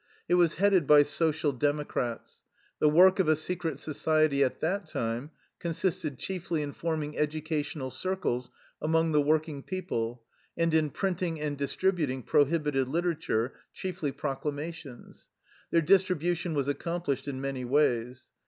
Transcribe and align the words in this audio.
It 0.27 0.33
was 0.33 0.55
headed 0.55 0.87
by 0.87 1.03
Social 1.03 1.51
Democrats. 1.51 2.43
The 2.79 2.89
work 2.89 3.19
of 3.19 3.29
a 3.29 3.35
secret 3.35 3.77
society 3.77 4.43
at 4.43 4.59
that 4.59 4.87
time 4.87 5.29
consisted 5.59 6.17
chiefly 6.17 6.63
in 6.63 6.71
forming 6.73 7.15
educational 7.19 7.91
circles 7.91 8.49
among 8.81 9.11
the 9.11 9.21
working 9.21 9.61
people 9.61 10.23
and 10.57 10.73
in 10.73 10.89
printing 10.89 11.39
and 11.39 11.55
distributing 11.55 12.23
pro 12.23 12.45
hibited 12.45 12.87
literature, 12.87 13.53
chiefly 13.73 14.11
proclamations. 14.11 15.29
Their 15.69 15.81
distribution 15.81 16.55
was 16.55 16.67
accomplished 16.67 17.27
in 17.27 17.39
many 17.39 17.63
ways. 17.63 18.25